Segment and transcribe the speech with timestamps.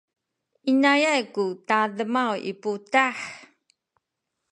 [0.71, 3.17] inayay ku tademaw i putah.